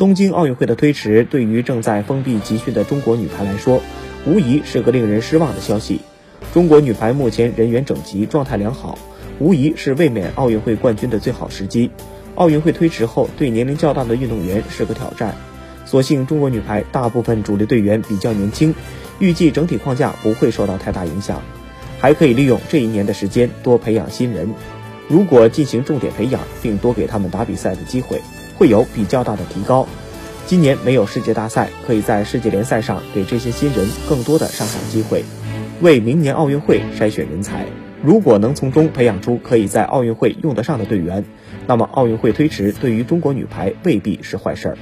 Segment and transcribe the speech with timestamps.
[0.00, 3.82] 东京奥运会的推迟，对于正在封闭集训的中国女排来说，
[4.24, 6.00] 无疑是个令人失望的消息。
[6.54, 8.98] 中国女排目前人员整齐，状态良好，
[9.38, 11.90] 无疑是卫冕奥运会冠军的最好时机。
[12.36, 15.34] 奥运会推迟后，对年龄较大的运动员是个挑战。
[15.84, 18.74] 所幸中国女排大部分主力队员比较年轻，
[19.18, 21.42] 预计整体框架不会受到太大影响，
[21.98, 24.48] 还可以利用这一年的时间多培养新人。
[25.08, 28.18] 如果进行重点培养，并多给他们打比赛的机会。
[28.60, 29.88] 会有比较大的提高。
[30.44, 35.24] 今年没有世界大赛，可以在世界联赛上给这些新人更多的上场机会，
[35.80, 37.64] 为明年奥运会筛选人才。
[38.02, 41.24] 如果能从中培养出可以在奥运会用得上的队员，
[41.66, 44.78] 那么奥运会推迟对于中国女排未必是坏事儿。